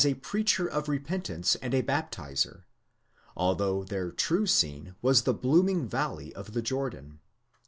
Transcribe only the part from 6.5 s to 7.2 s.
the Jordan.